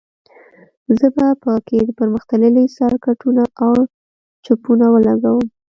[0.97, 3.73] زه به په کې پرمختللي سرکټونه او
[4.45, 5.45] چپونه ولګوم